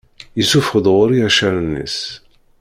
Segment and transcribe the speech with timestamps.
[0.37, 1.99] Yessufeɣ-d ɣur-i accaren-is.